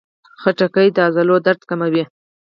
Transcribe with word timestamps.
خټکی 0.41 0.87
د 0.95 0.97
عضلو 1.07 1.35
درد 1.45 1.61
کموي. 1.69 2.03